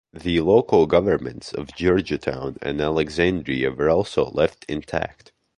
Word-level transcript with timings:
The 0.11 0.39
local 0.39 0.87
governments 0.87 1.53
of 1.53 1.75
Georgetown 1.75 2.57
and 2.63 2.81
Alexandria 2.81 3.69
were 3.69 3.91
also 3.91 4.31
left 4.31 4.65
intact. 4.67 5.31